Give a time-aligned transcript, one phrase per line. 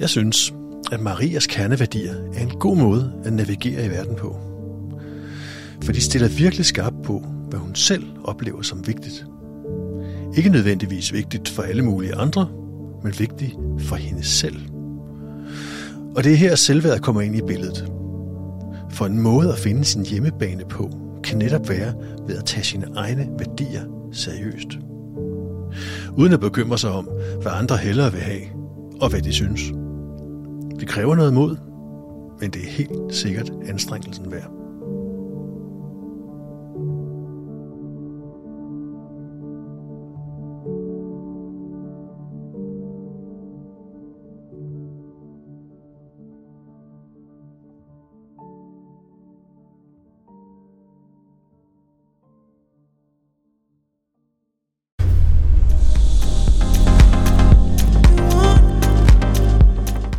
[0.00, 0.54] Jeg synes,
[0.92, 4.36] at Marias kerneværdier er en god måde at navigere i verden på.
[5.82, 9.26] For de stiller virkelig skarpt på, hvad hun selv oplever som vigtigt.
[10.36, 12.48] Ikke nødvendigvis vigtigt for alle mulige andre,
[13.02, 14.56] men vigtigt for hende selv.
[16.16, 17.92] Og det er her selvværd kommer ind i billedet.
[18.90, 20.90] For en måde at finde sin hjemmebane på,
[21.24, 21.94] kan netop være
[22.26, 23.82] ved at tage sine egne værdier
[24.12, 24.68] seriøst.
[26.16, 27.08] Uden at bekymre sig om,
[27.42, 28.42] hvad andre hellere vil have,
[29.00, 29.83] og hvad de synes.
[30.84, 31.56] Det kræver noget mod,
[32.40, 34.63] men det er helt sikkert anstrengelsen værd.